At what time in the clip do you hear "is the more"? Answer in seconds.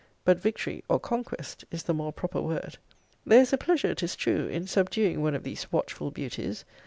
1.69-2.11